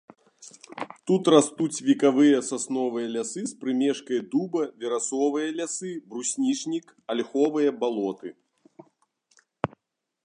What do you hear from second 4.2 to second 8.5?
дуба, верасовыя лясы, бруснічнік, альховыя балоты.